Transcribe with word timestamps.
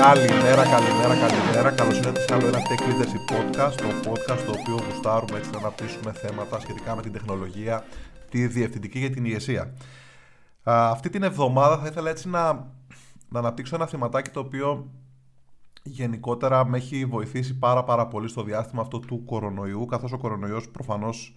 Καλημέρα, 0.00 0.62
καλημέρα, 0.64 1.28
καλημέρα. 1.28 1.70
Καλώς 1.70 1.96
ήρθατε 1.96 2.20
σε 2.20 2.34
άλλο 2.34 2.46
ένα 2.46 2.58
Tech 2.58 2.80
Leadership 2.80 3.34
Podcast. 3.34 3.74
Το 3.74 4.10
podcast 4.10 4.40
το 4.46 4.52
οποίο 4.60 4.86
γουστάρουμε 4.86 5.38
έτσι 5.38 5.50
να 5.50 5.58
αναπτύσσουμε 5.58 6.12
θέματα 6.12 6.60
σχετικά 6.60 6.96
με 6.96 7.02
την 7.02 7.12
τεχνολογία, 7.12 7.84
τη 8.30 8.46
διευθυντική 8.46 9.00
και 9.00 9.10
την 9.10 9.24
ηγεσία. 9.24 9.74
αυτή 10.62 11.10
την 11.10 11.22
εβδομάδα 11.22 11.78
θα 11.78 11.86
ήθελα 11.86 12.10
έτσι 12.10 12.28
να, 12.28 12.52
να 13.28 13.38
αναπτύξω 13.38 13.74
ένα 13.74 13.86
θεματάκι 13.86 14.30
το 14.30 14.40
οποίο 14.40 14.90
γενικότερα 15.82 16.66
με 16.66 16.76
έχει 16.76 17.04
βοηθήσει 17.04 17.58
πάρα 17.58 17.84
πάρα 17.84 18.06
πολύ 18.06 18.28
στο 18.28 18.42
διάστημα 18.42 18.82
αυτό 18.82 18.98
του 18.98 19.24
κορονοϊού 19.24 19.86
καθώς 19.86 20.12
ο 20.12 20.18
κορονοϊός 20.18 20.68
προφανώς 20.68 21.36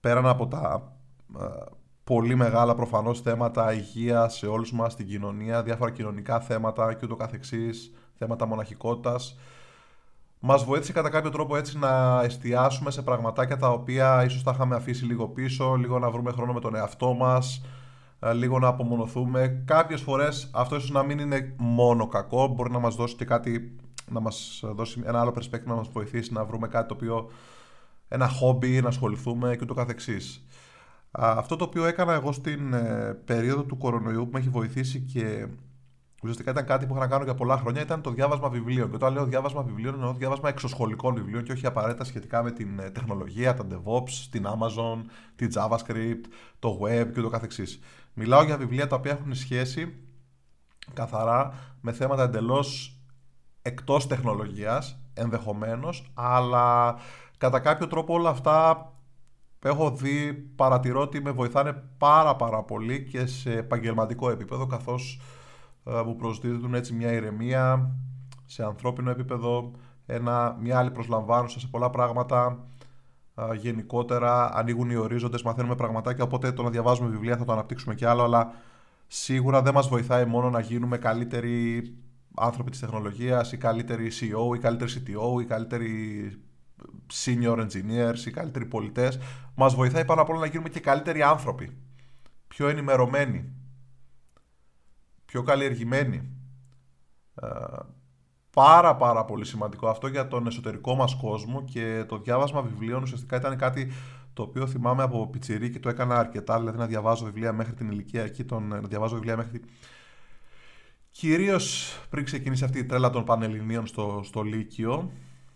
πέραν 0.00 0.26
από 0.26 0.46
τα 0.46 0.92
πολύ 2.08 2.34
μεγάλα 2.34 2.74
προφανώς 2.74 3.20
θέματα 3.20 3.72
υγείας 3.72 4.36
σε 4.36 4.46
όλους 4.46 4.72
μας 4.72 4.92
στην 4.92 5.06
κοινωνία, 5.06 5.62
διάφορα 5.62 5.90
κοινωνικά 5.90 6.40
θέματα 6.40 6.94
και 6.94 7.04
ούτω 7.04 7.16
καθεξής, 7.16 7.92
θέματα 8.18 8.46
μοναχικότητας. 8.46 9.38
Μας 10.40 10.64
βοήθησε 10.64 10.92
κατά 10.92 11.08
κάποιο 11.08 11.30
τρόπο 11.30 11.56
έτσι 11.56 11.78
να 11.78 12.22
εστιάσουμε 12.22 12.90
σε 12.90 13.02
πραγματάκια 13.02 13.56
τα 13.56 13.70
οποία 13.70 14.24
ίσως 14.24 14.42
τα 14.42 14.50
είχαμε 14.54 14.76
αφήσει 14.76 15.04
λίγο 15.04 15.28
πίσω, 15.28 15.74
λίγο 15.74 15.98
να 15.98 16.10
βρούμε 16.10 16.32
χρόνο 16.32 16.52
με 16.52 16.60
τον 16.60 16.74
εαυτό 16.74 17.12
μας, 17.12 17.62
ε, 18.20 18.32
λίγο 18.32 18.58
να 18.58 18.68
απομονωθούμε. 18.68 19.62
Κάποιες 19.64 20.00
φορές 20.00 20.50
αυτό 20.52 20.76
ίσως 20.76 20.90
να 20.90 21.02
μην 21.02 21.18
είναι 21.18 21.54
μόνο 21.58 22.06
κακό, 22.06 22.46
μπορεί 22.46 22.70
να 22.70 22.78
μας 22.78 22.94
δώσει 22.94 23.14
και 23.14 23.24
κάτι, 23.24 23.76
να 24.10 24.20
μας 24.20 24.62
δώσει 24.64 25.02
ένα 25.04 25.20
άλλο 25.20 25.34
perspective, 25.38 25.66
να 25.66 25.74
μας 25.74 25.88
βοηθήσει 25.88 26.32
να 26.32 26.44
βρούμε 26.44 26.68
κάτι 26.68 26.88
το 26.88 26.94
οποίο, 26.94 27.30
ένα 28.08 28.28
χόμπι, 28.28 28.80
να 28.80 28.88
ασχοληθούμε 28.88 29.56
και 29.56 29.62
ούτω 29.62 29.74
καθεξής. 29.74 30.42
Αυτό 31.10 31.56
το 31.56 31.64
οποίο 31.64 31.84
έκανα 31.84 32.12
εγώ 32.12 32.32
στην 32.32 32.72
ε, 32.72 33.14
περίοδο 33.24 33.62
του 33.62 33.76
κορονοϊού 33.76 34.24
που 34.24 34.30
με 34.32 34.38
έχει 34.38 34.48
βοηθήσει 34.48 35.00
και 35.00 35.46
ουσιαστικά 36.22 36.50
ήταν 36.50 36.64
κάτι 36.64 36.86
που 36.86 36.92
είχα 36.92 37.02
να 37.02 37.08
κάνω 37.08 37.24
για 37.24 37.34
πολλά 37.34 37.56
χρόνια 37.56 37.82
ήταν 37.82 38.02
το 38.02 38.10
διάβασμα 38.10 38.48
βιβλίων. 38.48 38.88
Και 38.88 38.94
όταν 38.94 39.12
λέω 39.12 39.24
διάβασμα 39.24 39.62
βιβλίων 39.62 39.94
εννοώ 39.94 40.12
διάβασμα 40.12 40.48
εξωσχολικών 40.48 41.14
βιβλίων 41.14 41.42
και 41.42 41.52
όχι 41.52 41.66
απαραίτητα 41.66 42.04
σχετικά 42.04 42.42
με 42.42 42.50
την 42.50 42.78
ε, 42.78 42.90
τεχνολογία, 42.90 43.54
τα 43.54 43.66
DevOps, 43.70 44.10
την 44.30 44.46
Amazon, 44.46 45.04
την 45.36 45.50
JavaScript, 45.54 46.24
το 46.58 46.78
web 46.82 47.06
και 47.12 47.20
ούτω 47.20 47.28
καθεξής. 47.28 47.80
Μιλάω 48.14 48.42
για 48.42 48.56
βιβλία 48.56 48.86
τα 48.86 48.96
οποία 48.96 49.10
έχουν 49.10 49.34
σχέση 49.34 49.96
καθαρά 50.92 51.54
με 51.80 51.92
θέματα 51.92 52.22
εντελώς 52.22 52.98
εκτός 53.62 54.06
τεχνολογίας 54.06 54.98
ενδεχομένως, 55.14 56.10
αλλά 56.14 56.96
κατά 57.38 57.60
κάποιο 57.60 57.86
τρόπο 57.86 58.14
όλα 58.14 58.30
αυτά 58.30 58.92
έχω 59.62 59.90
δει, 59.90 60.32
παρατηρώ 60.32 61.00
ότι 61.00 61.22
με 61.22 61.30
βοηθάνε 61.30 61.82
πάρα 61.98 62.36
πάρα 62.36 62.62
πολύ 62.62 63.04
και 63.04 63.26
σε 63.26 63.52
επαγγελματικό 63.52 64.30
επίπεδο 64.30 64.66
καθώς 64.66 65.20
ε, 65.84 66.02
μου 66.06 66.16
προσδίδουν 66.16 66.74
έτσι 66.74 66.94
μια 66.94 67.12
ηρεμία 67.12 67.90
σε 68.44 68.64
ανθρώπινο 68.64 69.10
επίπεδο, 69.10 69.70
ένα, 70.06 70.56
μια 70.60 70.78
άλλη 70.78 70.90
προσλαμβάνουσα 70.90 71.60
σε 71.60 71.66
πολλά 71.66 71.90
πράγματα 71.90 72.66
ε, 73.34 73.54
γενικότερα, 73.54 74.56
ανοίγουν 74.56 74.90
οι 74.90 74.96
ορίζοντες, 74.96 75.42
μαθαίνουμε 75.42 75.74
πραγματάκια, 75.74 76.24
οπότε 76.24 76.52
το 76.52 76.62
να 76.62 76.70
διαβάζουμε 76.70 77.08
βιβλία 77.08 77.36
θα 77.36 77.44
το 77.44 77.52
αναπτύξουμε 77.52 77.94
κι 77.94 78.04
άλλο, 78.04 78.22
αλλά 78.22 78.52
σίγουρα 79.06 79.62
δεν 79.62 79.74
μας 79.74 79.88
βοηθάει 79.88 80.24
μόνο 80.24 80.50
να 80.50 80.60
γίνουμε 80.60 80.98
καλύτεροι 80.98 81.82
άνθρωποι 82.34 82.70
της 82.70 82.80
τεχνολογίας 82.80 83.52
ή 83.52 83.56
καλύτεροι 83.56 84.10
CEO 84.20 84.56
ή 84.56 84.58
καλύτεροι 84.58 84.92
CTO 84.94 85.40
ή 85.42 85.44
καλύτεροι 85.44 86.32
senior 87.24 87.66
engineers 87.66 88.26
ή 88.26 88.30
καλύτεροι 88.30 88.64
πολιτές, 88.64 89.18
μας 89.54 89.74
βοηθάει 89.74 90.04
πάνω 90.04 90.20
απ' 90.20 90.28
όλα 90.28 90.38
να 90.38 90.46
γίνουμε 90.46 90.68
και 90.68 90.80
καλύτεροι 90.80 91.22
άνθρωποι. 91.22 91.76
Πιο 92.48 92.68
ενημερωμένοι. 92.68 93.52
Πιο 95.24 95.42
καλλιεργημένοι. 95.42 96.30
Ε, 97.42 97.48
πάρα 98.50 98.96
πάρα 98.96 99.24
πολύ 99.24 99.44
σημαντικό 99.44 99.88
αυτό 99.88 100.06
για 100.06 100.28
τον 100.28 100.46
εσωτερικό 100.46 100.94
μας 100.94 101.14
κόσμο 101.14 101.64
και 101.64 102.04
το 102.08 102.18
διάβασμα 102.18 102.62
βιβλίων 102.62 103.02
ουσιαστικά 103.02 103.36
ήταν 103.36 103.56
κάτι 103.56 103.92
το 104.32 104.42
οποίο 104.42 104.66
θυμάμαι 104.66 105.02
από 105.02 105.26
πιτσιρί 105.26 105.70
και 105.70 105.78
το 105.78 105.88
έκανα 105.88 106.18
αρκετά, 106.18 106.58
δηλαδή 106.58 106.78
να 106.78 106.86
διαβάζω 106.86 107.24
βιβλία 107.24 107.52
μέχρι 107.52 107.74
την 107.74 107.90
ηλικία 107.90 108.22
εκεί, 108.22 108.44
τον, 108.44 108.66
να 108.66 108.80
διαβάζω 108.80 109.14
βιβλία 109.14 109.36
μέχρι 109.36 109.60
Κυρίως 111.10 111.96
πριν 112.10 112.24
ξεκινήσει 112.24 112.64
αυτή 112.64 112.78
η 112.78 112.84
τρέλα 112.84 113.10
των 113.10 113.24
Πανελληνίων 113.24 113.86
στο, 113.86 114.20
στο 114.24 114.42
Λύκειο, 114.42 115.10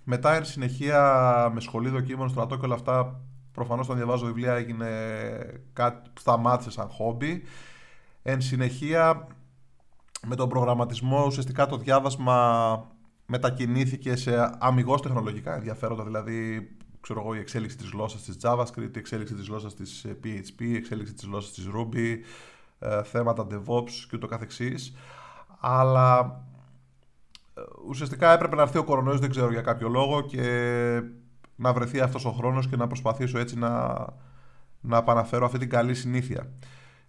μετά, 0.05 0.35
εν 0.35 0.45
συνεχεία, 0.45 1.51
με 1.55 1.61
σχολή 1.61 1.89
δοκίμων, 1.89 2.29
στρατό 2.29 2.57
και 2.57 2.65
όλα 2.65 2.75
αυτά, 2.75 3.21
προφανώς 3.53 3.87
όταν 3.87 3.97
διαβάζω 3.97 4.27
βιβλία 4.27 4.55
έγινε 4.55 4.89
κάτι 5.73 6.11
που 6.15 6.21
σταμάτησε 6.21 6.71
σαν 6.71 6.89
χόμπι. 6.89 7.43
Εν 8.23 8.41
συνεχεία, 8.41 9.27
με 10.27 10.37
τον 10.37 10.49
προγραμματισμό, 10.49 11.25
ουσιαστικά 11.27 11.67
το 11.67 11.77
διάβασμα 11.77 12.91
μετακινήθηκε 13.27 14.17
σε 14.17 14.57
αμυγός 14.59 15.03
τεχνολογικά 15.03 15.55
ενδιαφέροντα, 15.55 16.05
δηλαδή 16.05 16.69
ξέρω 17.01 17.21
εγώ, 17.21 17.35
η 17.35 17.39
εξέλιξη 17.39 17.77
της 17.77 17.91
γλώσσας 17.91 18.23
της 18.23 18.37
JavaScript, 18.43 18.95
η 18.95 18.99
εξέλιξη 18.99 19.35
της 19.35 19.47
γλώσσας 19.47 19.75
της 19.75 20.07
PHP, 20.25 20.61
η 20.61 20.77
εξέλιξη 20.77 21.13
της 21.13 21.25
γλώσσας 21.25 21.53
της 21.53 21.69
Ruby, 21.75 22.17
ε, 22.79 23.03
θέματα 23.03 23.47
DevOps 23.51 23.91
και 23.91 24.17
ούτω 24.17 24.27
καθεξής. 24.27 24.95
Αλλά 25.61 26.41
ουσιαστικά 27.89 28.33
έπρεπε 28.33 28.57
να 28.57 28.63
έρθει 28.63 28.79
ο 28.79 28.85
κορονοϊός, 28.85 29.21
δεν 29.21 29.31
ξέρω 29.31 29.51
για 29.51 29.63
κάποιο 29.63 29.89
λόγο 29.89 30.21
και 30.21 30.43
να 31.57 31.73
βρεθεί 31.73 32.01
αυτός 32.01 32.25
ο 32.25 32.31
χρόνος 32.31 32.69
και 32.69 32.77
να 32.77 32.87
προσπαθήσω 32.87 33.39
έτσι 33.39 33.59
να, 33.59 34.05
να 34.81 34.97
επαναφέρω 34.97 35.47
αυτή 35.47 35.59
την 35.59 35.69
καλή 35.69 35.95
συνήθεια. 35.95 36.51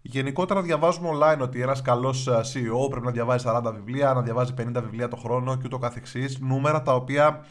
Γενικότερα 0.05 0.61
διαβάζουμε 0.61 1.09
online 1.13 1.39
ότι 1.41 1.61
ένας 1.61 1.81
καλός 1.81 2.27
ε, 2.27 2.31
CEO 2.31 2.89
πρέπει 2.89 3.05
να 3.05 3.11
διαβάζει 3.11 3.45
40 3.47 3.71
βιβλία, 3.75 4.13
να 4.13 4.21
διαβάζει 4.21 4.53
50 4.57 4.71
βιβλία 4.73 5.07
το 5.07 5.15
χρόνο 5.15 5.55
και 5.55 5.63
ούτω 5.65 5.77
καθεξής. 5.77 6.39
Νούμερα 6.39 6.81
τα 6.81 6.95
οποία 6.95 7.45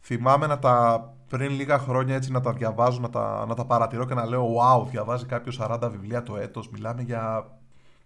θυμάμαι 0.00 0.46
να 0.46 0.58
τα 0.58 1.06
πριν 1.28 1.50
λίγα 1.50 1.78
χρόνια 1.78 2.14
έτσι 2.14 2.30
να 2.30 2.40
τα 2.40 2.52
διαβάζω, 2.52 3.00
να 3.00 3.10
τα, 3.10 3.46
να 3.46 3.54
τα 3.54 3.64
παρατηρώ 3.64 4.06
και 4.06 4.14
να 4.14 4.26
λέω 4.26 4.46
wow, 4.56 4.86
διαβάζει 4.90 5.26
κάποιος 5.26 5.58
40 5.60 5.88
βιβλία 5.90 6.22
το 6.22 6.36
έτος, 6.36 6.68
μιλάμε 6.68 7.02
για 7.02 7.50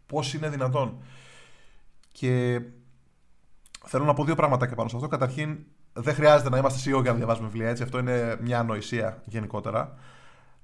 πώς 0.07 0.35
είναι 0.35 0.49
δυνατόν. 0.49 0.99
Και 2.13 2.61
Θέλω 3.89 4.05
να 4.05 4.15
πω 4.15 4.25
δύο 4.25 4.35
πράγματα 4.35 4.67
και 4.67 4.75
πάνω 4.75 4.89
σε 4.89 4.97
αυτό. 4.97 5.09
Καταρχήν, 5.09 5.59
δεν 5.93 6.15
χρειάζεται 6.15 6.51
να 6.51 6.59
είμαστε 6.59 6.91
CEO 6.91 7.03
για 7.03 7.11
να 7.11 7.17
διαβάζουμε 7.17 7.49
βιβλία 7.49 7.69
έτσι. 7.69 7.83
Αυτό 7.83 7.99
είναι 7.99 8.37
μια 8.41 8.59
ανοησία 8.59 9.23
γενικότερα. 9.25 9.95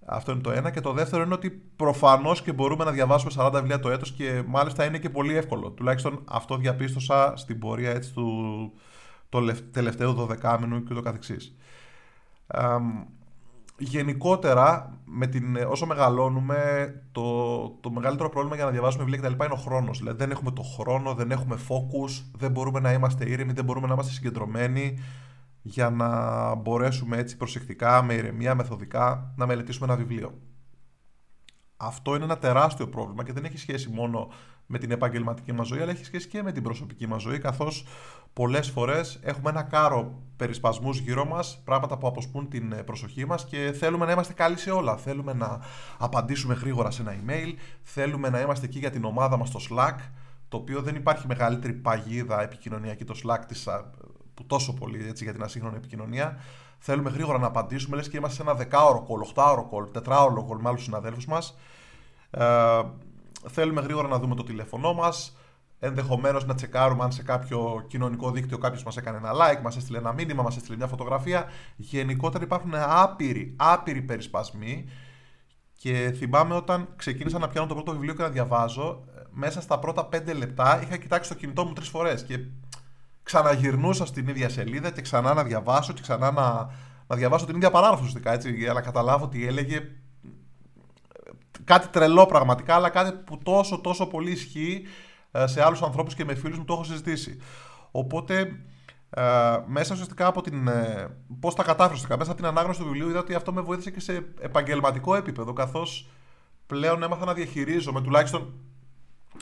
Αυτό 0.06 0.32
είναι 0.32 0.40
το 0.40 0.50
ένα. 0.50 0.70
Και 0.70 0.80
το 0.80 0.92
δεύτερο 0.92 1.22
είναι 1.22 1.34
ότι 1.34 1.50
προφανώς 1.50 2.42
και 2.42 2.52
μπορούμε 2.52 2.84
να 2.84 2.90
διαβάσουμε 2.90 3.32
40 3.36 3.50
βιβλία 3.54 3.80
το 3.80 3.90
έτος 3.90 4.12
και 4.12 4.42
μάλιστα 4.46 4.84
είναι 4.84 4.98
και 4.98 5.10
πολύ 5.10 5.36
εύκολο. 5.36 5.70
Τουλάχιστον 5.70 6.24
αυτό 6.24 6.56
διαπίστωσα 6.56 7.32
στην 7.36 7.58
πορεία 7.58 7.90
έτσι, 7.90 8.12
του 8.12 8.72
το 9.28 9.52
τελευταίου 9.70 10.28
12 10.42 10.58
μήνου 10.60 10.82
και 10.82 10.94
το 10.94 11.02
καθεξής 11.02 11.56
γενικότερα, 13.78 14.98
με 15.04 15.26
την, 15.26 15.56
όσο 15.68 15.86
μεγαλώνουμε, 15.86 16.92
το, 17.12 17.68
το 17.80 17.90
μεγαλύτερο 17.90 18.28
πρόβλημα 18.28 18.56
για 18.56 18.64
να 18.64 18.70
διαβάσουμε 18.70 19.04
βιβλία 19.04 19.28
κτλ. 19.28 19.44
είναι 19.44 19.52
ο 19.52 19.56
χρόνος. 19.56 19.98
Δηλαδή, 19.98 20.16
δεν 20.18 20.30
έχουμε 20.30 20.50
το 20.50 20.62
χρόνο, 20.62 21.14
δεν 21.14 21.30
έχουμε 21.30 21.56
focus, 21.68 22.24
δεν 22.38 22.50
μπορούμε 22.50 22.80
να 22.80 22.92
είμαστε 22.92 23.28
ήρεμοι, 23.28 23.52
δεν 23.52 23.64
μπορούμε 23.64 23.86
να 23.86 23.92
είμαστε 23.92 24.12
συγκεντρωμένοι 24.12 24.98
για 25.62 25.90
να 25.90 26.54
μπορέσουμε 26.54 27.16
έτσι 27.16 27.36
προσεκτικά, 27.36 28.02
με 28.02 28.14
ηρεμία, 28.14 28.54
μεθοδικά 28.54 29.32
να 29.36 29.46
μελετήσουμε 29.46 29.86
ένα 29.86 29.96
βιβλίο. 29.96 30.38
Αυτό 31.84 32.14
είναι 32.14 32.24
ένα 32.24 32.38
τεράστιο 32.38 32.88
πρόβλημα 32.88 33.24
και 33.24 33.32
δεν 33.32 33.44
έχει 33.44 33.58
σχέση 33.58 33.90
μόνο 33.90 34.28
με 34.66 34.78
την 34.78 34.90
επαγγελματική 34.90 35.52
μας 35.52 35.66
ζωή, 35.66 35.80
αλλά 35.80 35.90
έχει 35.90 36.04
σχέση 36.04 36.28
και 36.28 36.42
με 36.42 36.52
την 36.52 36.62
προσωπική 36.62 37.06
μας 37.06 37.22
ζωή, 37.22 37.38
καθώς 37.38 37.84
πολλές 38.32 38.70
φορές 38.70 39.18
έχουμε 39.22 39.50
ένα 39.50 39.62
κάρο 39.62 40.22
περισπασμούς 40.36 40.98
γύρω 40.98 41.24
μας, 41.24 41.60
πράγματα 41.64 41.98
που 41.98 42.06
αποσπούν 42.06 42.48
την 42.48 42.72
ε, 42.72 42.82
προσοχή 42.82 43.26
μας 43.26 43.44
και 43.44 43.74
θέλουμε 43.78 44.06
να 44.06 44.12
είμαστε 44.12 44.32
καλοί 44.32 44.58
σε 44.58 44.70
όλα. 44.70 44.96
Θέλουμε 44.96 45.32
να 45.32 45.60
απαντήσουμε 45.98 46.54
γρήγορα 46.54 46.90
σε 46.90 47.02
ένα 47.02 47.14
email, 47.14 47.54
θέλουμε 47.82 48.28
να 48.28 48.40
είμαστε 48.40 48.66
εκεί 48.66 48.78
για 48.78 48.90
την 48.90 49.04
ομάδα 49.04 49.36
μας 49.36 49.48
στο 49.48 49.60
Slack, 49.70 49.96
το 50.48 50.56
οποίο 50.56 50.82
δεν 50.82 50.94
υπάρχει 50.94 51.26
μεγαλύτερη 51.26 51.72
παγίδα 51.72 52.42
επικοινωνιακή 52.42 53.04
το 53.04 53.14
Slack 53.24 53.40
της, 53.46 53.68
που 54.34 54.46
τόσο 54.46 54.74
πολύ 54.74 55.06
έτσι, 55.08 55.24
για 55.24 55.32
την 55.32 55.42
ασύγχρονη 55.42 55.76
επικοινωνία. 55.76 56.38
Θέλουμε 56.84 57.10
γρήγορα 57.10 57.38
να 57.38 57.46
απαντήσουμε, 57.46 57.96
λες 57.96 58.08
και 58.08 58.16
είμαστε 58.16 58.36
σε 58.36 58.42
ένα 58.42 58.54
δεκάωρο 58.54 59.06
call, 59.08 59.42
8ωρο 59.42 59.64
call, 59.70 60.02
4ωρο 60.02 60.48
call 60.48 60.58
με 60.60 60.68
άλλους 60.68 60.82
συναδέλφους 60.82 61.26
μας. 61.26 61.58
Ε, 62.30 62.82
θέλουμε 63.48 63.80
γρήγορα 63.80 64.08
να 64.08 64.18
δούμε 64.18 64.34
το 64.34 64.42
τηλέφωνό 64.42 64.94
μας. 64.94 65.36
Ενδεχομένως 65.78 66.46
να 66.46 66.54
τσεκάρουμε 66.54 67.04
αν 67.04 67.12
σε 67.12 67.22
κάποιο 67.22 67.84
κοινωνικό 67.88 68.30
δίκτυο 68.30 68.58
κάποιος 68.58 68.82
μας 68.82 68.96
έκανε 68.96 69.16
ένα 69.16 69.32
like, 69.32 69.62
μας 69.62 69.76
έστειλε 69.76 69.98
ένα 69.98 70.12
μήνυμα, 70.12 70.42
μας 70.42 70.56
έστειλε 70.56 70.76
μια 70.76 70.86
φωτογραφία. 70.86 71.44
Γενικότερα 71.76 72.44
υπάρχουν 72.44 72.72
άπειροι, 72.74 73.54
άπειροι 73.58 74.02
περισπασμοί. 74.02 74.88
Και 75.78 76.14
θυμάμαι 76.16 76.54
όταν 76.54 76.88
ξεκίνησα 76.96 77.38
να 77.38 77.48
πιάνω 77.48 77.66
το 77.66 77.74
πρώτο 77.74 77.92
βιβλίο 77.92 78.14
και 78.14 78.22
να 78.22 78.28
διαβάζω, 78.28 79.04
μέσα 79.30 79.60
στα 79.60 79.78
πρώτα 79.78 80.06
πέντε 80.06 80.32
λεπτά 80.32 80.82
είχα 80.82 80.96
κοιτάξει 80.96 81.30
το 81.30 81.34
κινητό 81.34 81.64
μου 81.64 81.72
τρεις 81.72 81.88
φορές. 81.88 82.24
Και 82.24 82.38
ξαναγυρνούσα 83.22 84.06
στην 84.06 84.28
ίδια 84.28 84.48
σελίδα 84.48 84.90
και 84.90 85.00
ξανά 85.00 85.34
να 85.34 85.44
διαβάσω 85.44 85.92
και 85.92 86.02
ξανά 86.02 86.30
να, 86.30 86.70
να 87.06 87.16
διαβάσω 87.16 87.46
την 87.46 87.56
ίδια 87.56 87.70
παράγραφο 87.70 88.02
ουσιαστικά 88.02 88.32
έτσι, 88.32 88.52
για 88.52 88.72
να 88.72 88.80
καταλάβω 88.80 89.28
τι 89.28 89.46
έλεγε 89.46 89.80
κάτι 91.64 91.88
τρελό 91.88 92.26
πραγματικά, 92.26 92.74
αλλά 92.74 92.88
κάτι 92.88 93.12
που 93.12 93.38
τόσο 93.38 93.78
τόσο 93.80 94.06
πολύ 94.06 94.30
ισχύει 94.30 94.82
ε, 95.30 95.46
σε 95.46 95.64
άλλους 95.64 95.82
ανθρώπους 95.82 96.14
και 96.14 96.24
με 96.24 96.34
φίλους 96.34 96.58
μου 96.58 96.64
το 96.64 96.72
έχω 96.72 96.84
συζητήσει. 96.84 97.38
Οπότε 97.90 98.56
ε, 99.10 99.22
μέσα 99.66 99.92
ουσιαστικά 99.92 100.26
από 100.26 100.40
την. 100.40 100.68
Ε, 100.68 101.16
Πώς 101.40 101.54
τα 101.54 101.62
κατάφερα 101.62 102.16
μέσα 102.16 102.30
από 102.30 102.40
την 102.40 102.46
ανάγνωση 102.46 102.80
του 102.80 102.84
βιβλίου, 102.84 103.08
είδα 103.08 103.18
ότι 103.18 103.34
αυτό 103.34 103.52
με 103.52 103.60
βοήθησε 103.60 103.90
και 103.90 104.00
σε 104.00 104.24
επαγγελματικό 104.40 105.14
επίπεδο. 105.14 105.52
Καθώς 105.52 106.10
πλέον 106.66 107.02
έμαθα 107.02 107.24
να 107.24 107.34
διαχειρίζομαι, 107.34 108.00
τουλάχιστον 108.00 108.54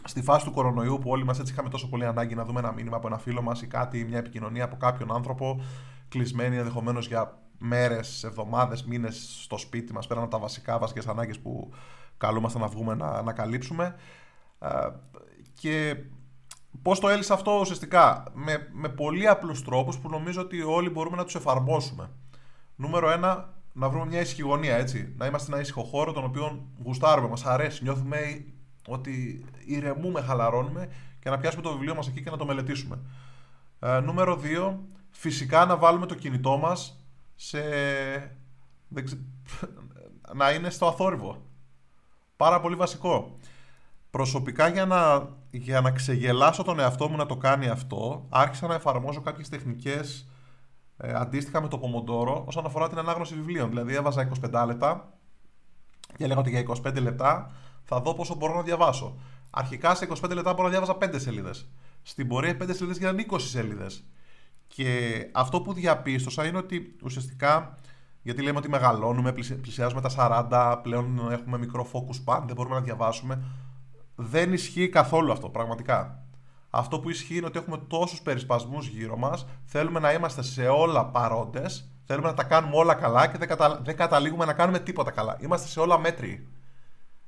στη 0.04 0.22
φάση 0.22 0.44
του 0.44 0.52
κορονοϊού 0.52 0.98
που 0.98 1.10
όλοι 1.10 1.24
μας 1.24 1.38
έτσι 1.38 1.52
είχαμε 1.52 1.68
τόσο 1.68 1.88
πολύ 1.88 2.06
ανάγκη 2.06 2.34
να 2.34 2.44
δούμε 2.44 2.60
ένα 2.60 2.72
μήνυμα 2.72 2.96
από 2.96 3.06
ένα 3.06 3.18
φίλο 3.18 3.42
μας 3.42 3.62
ή 3.62 3.66
κάτι, 3.66 4.04
μια 4.04 4.18
επικοινωνία 4.18 4.64
από 4.64 4.76
κάποιον 4.76 5.12
άνθρωπο, 5.12 5.60
κλεισμένοι 6.08 6.56
ενδεχομένως 6.56 7.06
για 7.06 7.38
μέρες, 7.58 8.24
εβδομάδες, 8.24 8.84
μήνες 8.84 9.40
στο 9.42 9.58
σπίτι 9.58 9.92
μας, 9.92 10.06
πέραν 10.06 10.22
από 10.22 10.32
τα 10.32 10.38
βασικά, 10.38 10.78
βασικές 10.78 11.06
ανάγκες 11.06 11.38
που 11.38 11.70
καλούμαστε 12.16 12.58
να 12.58 12.66
βγούμε 12.66 12.94
να, 12.94 13.22
να 13.22 13.32
καλύψουμε. 13.32 13.94
Ε, 14.58 14.68
και 15.54 15.96
πώς 16.82 17.00
το 17.00 17.08
έλυσα 17.08 17.34
αυτό 17.34 17.58
ουσιαστικά, 17.60 18.24
με, 18.34 18.68
με 18.72 18.88
πολύ 18.88 19.28
απλούς 19.28 19.64
τρόπους 19.64 19.98
που 19.98 20.08
νομίζω 20.08 20.40
ότι 20.40 20.62
όλοι 20.62 20.90
μπορούμε 20.90 21.16
να 21.16 21.24
τους 21.24 21.34
εφαρμόσουμε. 21.34 22.10
Νούμερο 22.76 23.10
ένα, 23.10 23.54
να 23.72 23.88
βρούμε 23.88 24.06
μια 24.06 24.20
ησυχηγωνία, 24.20 24.76
έτσι. 24.76 25.14
Να 25.16 25.26
είμαστε 25.26 25.52
ένα 25.52 25.60
ήσυχο 25.60 25.82
χώρο 25.82 26.12
τον 26.12 26.24
οποίο 26.24 26.66
γουστάρουμε, 26.84 27.28
μας 27.28 27.44
αρέσει, 27.44 27.82
νιώθουμε 27.82 28.44
ότι 28.90 29.44
ηρεμούμε, 29.64 30.20
χαλαρώνουμε 30.20 30.88
και 31.18 31.30
να 31.30 31.38
πιάσουμε 31.38 31.62
το 31.62 31.72
βιβλίο 31.72 31.94
μας 31.94 32.08
εκεί 32.08 32.22
και 32.22 32.30
να 32.30 32.36
το 32.36 32.46
μελετήσουμε. 32.46 32.98
Ε, 33.80 34.00
νούμερο 34.00 34.40
2, 34.42 34.74
φυσικά 35.10 35.64
να 35.64 35.76
βάλουμε 35.76 36.06
το 36.06 36.14
κινητό 36.14 36.56
μας 36.56 37.04
σε. 37.34 37.60
να 40.34 40.50
είναι 40.52 40.70
στο 40.70 40.86
αθόρυβο. 40.86 41.42
Πάρα 42.36 42.60
πολύ 42.60 42.74
βασικό. 42.74 43.38
Προσωπικά 44.10 44.68
για 44.68 44.86
να, 44.86 45.28
για 45.50 45.80
να 45.80 45.90
ξεγελάσω 45.90 46.62
τον 46.62 46.78
εαυτό 46.78 47.08
μου 47.08 47.16
να 47.16 47.26
το 47.26 47.36
κάνει 47.36 47.68
αυτό, 47.68 48.26
άρχισα 48.28 48.66
να 48.66 48.74
εφαρμόζω 48.74 49.20
κάποιες 49.20 49.48
τεχνικές 49.48 50.28
ε, 50.96 51.12
αντίστοιχα 51.14 51.60
με 51.60 51.68
το 51.68 51.80
Pomodoro 51.82 52.44
όσον 52.44 52.66
αφορά 52.66 52.88
την 52.88 52.98
ανάγνωση 52.98 53.34
βιβλίων. 53.34 53.68
Δηλαδή 53.68 53.94
έβαζα 53.94 54.28
25 54.42 54.64
λεπτά 54.66 55.12
και 56.16 56.24
έλεγα 56.24 56.40
ότι 56.40 56.50
για 56.50 56.64
25 56.84 57.00
λεπτά 57.00 57.50
θα 57.84 58.00
δω 58.00 58.14
πόσο 58.14 58.34
μπορώ 58.34 58.54
να 58.54 58.62
διαβάσω. 58.62 59.16
Αρχικά 59.50 59.94
σε 59.94 60.08
25 60.22 60.30
λεπτά 60.34 60.52
μπορώ 60.52 60.62
να 60.62 60.68
διάβαζα 60.68 60.96
5 61.00 61.20
σελίδες. 61.20 61.68
Στην 62.02 62.28
πορεία 62.28 62.56
5 62.56 62.74
σελίδες 62.74 62.98
γίνανε 62.98 63.24
20 63.30 63.36
σελίδες. 63.38 64.04
Και 64.66 65.20
αυτό 65.32 65.60
που 65.60 65.72
διαπίστωσα 65.72 66.46
είναι 66.46 66.58
ότι 66.58 66.96
ουσιαστικά, 67.02 67.78
γιατί 68.22 68.42
λέμε 68.42 68.58
ότι 68.58 68.68
μεγαλώνουμε, 68.68 69.32
πλησιάζουμε 69.32 70.00
τα 70.00 70.10
40, 70.10 70.80
πλέον 70.82 71.30
έχουμε 71.30 71.58
μικρό 71.58 71.86
focus 71.92 72.24
span, 72.24 72.42
δεν 72.46 72.54
μπορούμε 72.54 72.74
να 72.74 72.80
διαβάσουμε. 72.80 73.42
Δεν 74.14 74.52
ισχύει 74.52 74.88
καθόλου 74.88 75.32
αυτό, 75.32 75.48
πραγματικά. 75.48 76.24
Αυτό 76.70 77.00
που 77.00 77.10
ισχύει 77.10 77.36
είναι 77.36 77.46
ότι 77.46 77.58
έχουμε 77.58 77.78
τόσους 77.88 78.22
περισπασμούς 78.22 78.86
γύρω 78.86 79.16
μας, 79.16 79.46
θέλουμε 79.64 80.00
να 80.00 80.12
είμαστε 80.12 80.42
σε 80.42 80.68
όλα 80.68 81.06
παρόντες, 81.06 81.90
θέλουμε 82.04 82.28
να 82.28 82.34
τα 82.34 82.44
κάνουμε 82.44 82.76
όλα 82.76 82.94
καλά 82.94 83.26
και 83.26 83.38
δεν, 83.38 83.48
κατα... 83.48 83.80
δεν 83.84 83.96
καταλήγουμε 83.96 84.44
να 84.44 84.52
κάνουμε 84.52 84.78
τίποτα 84.78 85.10
καλά. 85.10 85.36
Είμαστε 85.40 85.68
σε 85.68 85.80
όλα 85.80 85.98
μέτρη. 85.98 86.48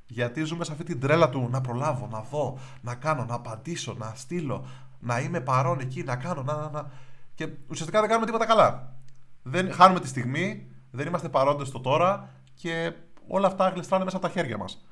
Γιατί 0.06 0.44
ζούμε 0.44 0.64
σε 0.64 0.72
αυτή 0.72 0.84
την 0.84 1.00
τρέλα 1.00 1.28
του 1.30 1.48
να 1.50 1.60
προλάβω, 1.60 2.08
να 2.10 2.20
δω, 2.20 2.58
να 2.80 2.94
κάνω, 2.94 3.24
να 3.24 3.34
απαντήσω, 3.34 3.94
να 3.98 4.12
στείλω, 4.14 4.66
να 5.00 5.20
είμαι 5.20 5.40
παρόν 5.40 5.80
εκεί, 5.80 6.02
να 6.02 6.16
κάνω, 6.16 6.42
να, 6.42 6.54
να, 6.54 6.70
να. 6.70 6.90
Και 7.34 7.48
ουσιαστικά 7.68 8.00
δεν 8.00 8.08
κάνουμε 8.08 8.26
τίποτα 8.26 8.46
καλά. 8.46 8.96
Δεν, 9.42 9.72
χάνουμε 9.72 10.00
τη 10.00 10.06
στιγμή, 10.06 10.66
δεν 10.90 11.06
είμαστε 11.06 11.28
παρόντες 11.28 11.68
στο 11.68 11.80
τώρα 11.80 12.28
και 12.54 12.92
όλα 13.28 13.46
αυτά 13.46 13.68
γλιστράνε 13.68 14.04
μέσα 14.04 14.16
από 14.16 14.26
τα 14.26 14.32
χέρια 14.32 14.58
μας. 14.58 14.84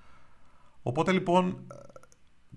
Οπότε 0.82 1.12
λοιπόν 1.12 1.66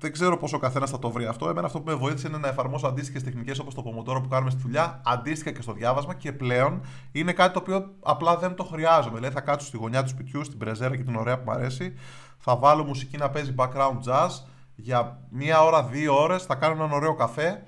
δεν 0.03 0.11
ξέρω 0.11 0.37
πόσο 0.37 0.55
ο 0.57 0.59
καθένας 0.59 0.89
θα 0.89 0.99
το 0.99 1.09
βρει 1.09 1.25
αυτό. 1.25 1.49
Εμένα 1.49 1.67
αυτό 1.67 1.79
που 1.79 1.89
με 1.89 1.95
βοήθησε 1.95 2.27
είναι 2.27 2.37
να 2.37 2.47
εφαρμόσω 2.47 2.87
αντίστοιχες 2.87 3.23
τεχνικές 3.23 3.59
όπως 3.59 3.73
το 3.73 3.81
πομοτόρο 3.81 4.21
που 4.21 4.27
κάνουμε 4.27 4.49
στη 4.49 4.61
δουλειά, 4.61 5.01
αντίστοιχα 5.05 5.51
και 5.51 5.61
στο 5.61 5.73
διάβασμα 5.73 6.13
και 6.13 6.31
πλέον 6.31 6.81
είναι 7.11 7.33
κάτι 7.33 7.53
το 7.53 7.59
οποίο 7.59 7.93
απλά 7.99 8.37
δεν 8.37 8.55
το 8.55 8.63
χρειάζομαι. 8.63 9.15
Δηλαδή 9.15 9.33
θα 9.33 9.41
κάτσω 9.41 9.67
στη 9.67 9.77
γωνιά 9.77 10.03
του 10.03 10.09
σπιτιού, 10.09 10.43
στην 10.43 10.57
πρεζέρα 10.57 10.97
και 10.97 11.03
την 11.03 11.15
ωραία 11.15 11.37
που 11.37 11.43
μου 11.45 11.51
αρέσει, 11.51 11.93
θα 12.37 12.55
βάλω 12.55 12.83
μουσική 12.83 13.17
να 13.17 13.29
παίζει 13.29 13.53
background 13.57 13.99
jazz 14.07 14.29
για 14.75 15.19
μία 15.29 15.63
ώρα, 15.63 15.83
δύο 15.83 16.21
ώρες, 16.21 16.43
θα 16.43 16.55
κάνω 16.55 16.73
έναν 16.73 16.91
ωραίο 16.91 17.15
καφέ 17.15 17.63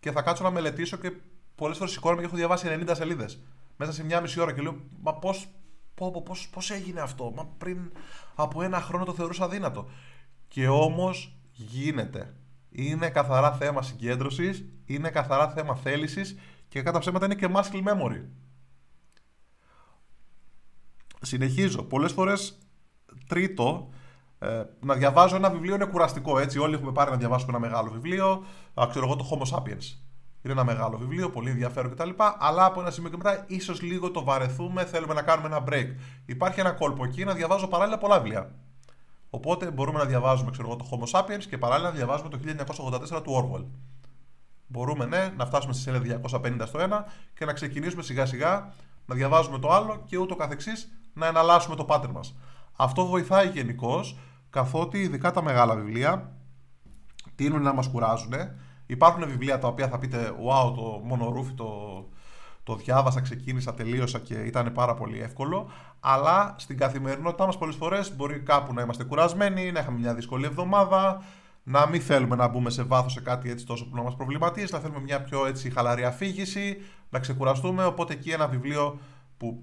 και 0.00 0.12
θα 0.12 0.22
κάτσω 0.22 0.42
να 0.42 0.50
μελετήσω 0.50 0.96
και 0.96 1.12
πολλές 1.54 1.76
φορές 1.76 1.92
σηκώνομαι 1.92 2.20
και 2.20 2.26
έχω 2.26 2.36
διαβάσει 2.36 2.66
90 2.86 2.90
σελίδες. 2.92 3.42
Μέσα 3.76 3.92
σε 3.92 4.04
μία 4.04 4.20
μισή 4.20 4.40
ώρα 4.40 4.52
και 4.52 4.62
λέω, 4.62 4.76
Μα 5.02 5.14
πώς 5.14 5.48
πώς, 5.94 6.48
πώς 6.48 6.70
έγινε 6.70 7.00
αυτό, 7.00 7.32
Μα 7.36 7.46
πριν 7.58 7.92
από 8.34 8.62
ένα 8.62 8.80
χρόνο 8.80 9.04
το 9.04 9.12
θεωρούσα 9.12 9.44
αδύνατο. 9.44 9.88
Και 10.48 10.68
όμως 10.68 11.38
γίνεται. 11.54 12.34
Είναι 12.70 13.08
καθαρά 13.10 13.52
θέμα 13.52 13.82
συγκέντρωσης, 13.82 14.64
είναι 14.84 15.10
καθαρά 15.10 15.48
θέμα 15.48 15.74
θέλησης 15.76 16.36
και 16.68 16.82
κατά 16.82 16.98
ψέματα 16.98 17.24
είναι 17.24 17.34
και 17.34 17.48
muscle 17.54 17.82
memory. 17.88 18.22
Συνεχίζω. 21.20 21.82
Πολλές 21.82 22.12
φορές 22.12 22.58
τρίτο, 23.26 23.88
ε, 24.38 24.62
να 24.80 24.94
διαβάζω 24.94 25.36
ένα 25.36 25.50
βιβλίο 25.50 25.74
είναι 25.74 25.84
κουραστικό. 25.84 26.38
Έτσι, 26.38 26.58
όλοι 26.58 26.74
έχουμε 26.74 26.92
πάρει 26.92 27.10
να 27.10 27.16
διαβάσουμε 27.16 27.56
ένα 27.56 27.66
μεγάλο 27.66 27.90
βιβλίο. 27.90 28.44
Α, 28.74 28.86
ξέρω 28.90 29.06
εγώ 29.06 29.16
το 29.16 29.28
Homo 29.30 29.56
sapiens. 29.56 29.98
Είναι 30.42 30.52
ένα 30.52 30.64
μεγάλο 30.64 30.96
βιβλίο, 30.98 31.30
πολύ 31.30 31.50
ενδιαφέρον 31.50 31.90
κτλ. 31.90 32.10
Αλλά 32.38 32.64
από 32.64 32.80
ένα 32.80 32.90
σημείο 32.90 33.10
και 33.10 33.16
μετά, 33.16 33.44
ίσως 33.46 33.82
λίγο 33.82 34.10
το 34.10 34.24
βαρεθούμε, 34.24 34.84
θέλουμε 34.84 35.14
να 35.14 35.22
κάνουμε 35.22 35.48
ένα 35.48 35.64
break. 35.68 35.94
Υπάρχει 36.26 36.60
ένα 36.60 36.70
κόλπο 36.70 37.04
εκεί 37.04 37.24
να 37.24 37.34
διαβάζω 37.34 37.68
παράλληλα 37.68 37.98
πολλά 37.98 38.20
βιβλία. 38.20 38.54
Οπότε 39.34 39.70
μπορούμε 39.70 39.98
να 39.98 40.04
διαβάζουμε 40.04 40.50
ξέρω 40.50 40.68
εγώ, 40.68 40.76
το 40.76 40.86
Homo 40.90 41.18
sapiens 41.18 41.44
και 41.48 41.58
παράλληλα 41.58 41.88
να 41.88 41.94
διαβάζουμε 41.94 42.28
το 42.28 42.38
1984 43.18 43.22
του 43.22 43.50
Orwell. 43.52 43.64
Μπορούμε 44.66 45.04
ναι, 45.04 45.32
να 45.36 45.46
φτάσουμε 45.46 45.72
στη 45.72 45.82
σελίδα 45.82 46.20
250 46.32 46.60
στο 46.66 46.78
ένα 46.78 47.06
και 47.34 47.44
να 47.44 47.52
ξεκινήσουμε 47.52 48.02
σιγά 48.02 48.26
σιγά 48.26 48.72
να 49.06 49.14
διαβάζουμε 49.14 49.58
το 49.58 49.70
άλλο 49.70 50.02
και 50.06 50.16
ούτω 50.16 50.36
καθεξής 50.36 50.92
να 51.12 51.26
εναλλάσσουμε 51.26 51.76
το 51.76 51.86
pattern 51.88 52.10
μας. 52.12 52.36
Αυτό 52.76 53.06
βοηθάει 53.06 53.48
γενικώς, 53.48 54.16
καθότι 54.50 54.98
ειδικά 54.98 55.30
τα 55.30 55.42
μεγάλα 55.42 55.74
βιβλία 55.74 56.32
τείνουν 57.34 57.62
να 57.62 57.72
μας 57.72 57.88
κουράζουν. 57.88 58.32
Υπάρχουν 58.86 59.26
βιβλία 59.26 59.58
τα 59.58 59.68
οποία 59.68 59.88
θα 59.88 59.98
πείτε 59.98 60.34
«Wow, 60.48 60.74
το 60.74 61.00
μονορούφι, 61.04 61.52
το, 61.52 61.68
το 62.64 62.76
διάβασα, 62.76 63.20
ξεκίνησα, 63.20 63.74
τελείωσα 63.74 64.18
και 64.18 64.34
ήταν 64.34 64.72
πάρα 64.72 64.94
πολύ 64.94 65.20
εύκολο». 65.20 65.70
Αλλά 66.00 66.54
στην 66.58 66.76
καθημερινότητά 66.76 67.46
μας 67.46 67.58
πολλές 67.58 67.76
φορές 67.76 68.16
μπορεί 68.16 68.40
κάπου 68.40 68.72
να 68.72 68.82
είμαστε 68.82 69.04
κουρασμένοι, 69.04 69.72
να 69.72 69.80
είχαμε 69.80 69.98
μια 69.98 70.14
δύσκολη 70.14 70.44
εβδομάδα, 70.44 71.22
να 71.62 71.88
μην 71.88 72.00
θέλουμε 72.00 72.36
να 72.36 72.48
μπούμε 72.48 72.70
σε 72.70 72.82
βάθος 72.82 73.12
σε 73.12 73.20
κάτι 73.20 73.50
έτσι 73.50 73.66
τόσο 73.66 73.88
που 73.88 73.96
να 73.96 74.02
μας 74.02 74.16
προβληματίζει, 74.16 74.72
να 74.72 74.78
θέλουμε 74.78 75.00
μια 75.00 75.22
πιο 75.22 75.46
έτσι 75.46 75.70
χαλαρή 75.70 76.04
αφήγηση, 76.04 76.76
να 77.10 77.18
ξεκουραστούμε. 77.18 77.84
Οπότε 77.84 78.12
εκεί 78.12 78.30
ένα 78.30 78.48
βιβλίο 78.48 78.98
που 79.36 79.62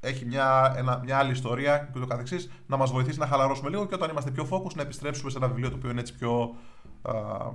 έχει 0.00 0.24
μια, 0.24 0.74
ένα, 0.76 1.00
μια 1.04 1.18
άλλη 1.18 1.32
ιστορία 1.32 1.90
και 1.92 1.98
το 1.98 2.06
καθεξής, 2.06 2.50
να 2.66 2.76
μας 2.76 2.90
βοηθήσει 2.90 3.18
να 3.18 3.26
χαλαρώσουμε 3.26 3.70
λίγο 3.70 3.86
και 3.86 3.94
όταν 3.94 4.10
είμαστε 4.10 4.30
πιο 4.30 4.48
focus 4.50 4.74
να 4.74 4.82
επιστρέψουμε 4.82 5.30
σε 5.30 5.36
ένα 5.36 5.48
βιβλίο 5.48 5.70
το 5.70 5.76
οποίο 5.76 5.90
είναι 5.90 6.00
έτσι 6.00 6.14
πιο 6.14 6.54
uh, 7.02 7.50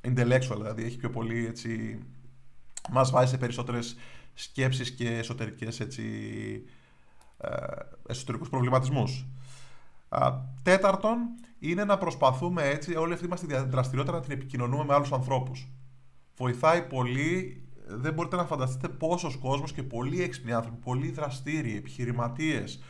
intellectual, 0.00 0.56
δηλαδή 0.56 0.84
έχει 0.84 0.96
πιο 0.96 1.10
πολύ 1.10 1.46
έτσι, 1.46 1.98
μας 2.90 3.10
βάζει 3.10 3.30
σε 3.30 3.38
περισσότερες 3.38 3.96
σκέψεις 4.34 4.90
και 4.90 5.08
εσωτερικές 5.08 5.80
έτσι, 5.80 6.04
uh, 7.38 7.82
εσωτερικούς 8.06 8.48
προβληματισμούς. 8.48 9.26
Uh, 10.08 10.32
τέταρτον, 10.62 11.18
είναι 11.58 11.84
να 11.84 11.98
προσπαθούμε 11.98 12.62
έτσι 12.62 12.96
όλη 12.96 13.12
αυτή 13.12 13.28
μας 13.28 13.40
τη 13.40 13.46
δραστηριότητα 13.46 14.16
να 14.16 14.22
την 14.22 14.32
επικοινωνούμε 14.32 14.84
με 14.84 14.94
άλλους 14.94 15.12
ανθρώπους. 15.12 15.68
Βοηθάει 16.36 16.82
πολύ 16.82 17.58
δεν 17.86 18.12
μπορείτε 18.12 18.36
να 18.36 18.44
φανταστείτε 18.44 18.88
πόσος 18.88 19.36
κόσμος 19.36 19.72
και 19.72 19.82
πολλοί 19.82 20.22
έξυπνοι 20.22 20.52
άνθρωποι, 20.52 20.76
πολλοί 20.82 21.10
δραστήριοι, 21.10 21.76
επιχειρηματίες, 21.76 22.82